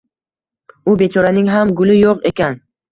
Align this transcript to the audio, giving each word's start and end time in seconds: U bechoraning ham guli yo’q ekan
U 0.91 0.95
bechoraning 1.03 1.53
ham 1.59 1.77
guli 1.83 2.03
yo’q 2.03 2.29
ekan 2.35 2.63